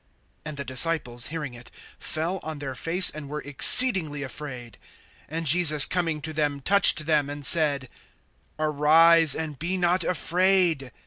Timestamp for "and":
3.11-3.29, 7.29-7.45, 9.35-9.59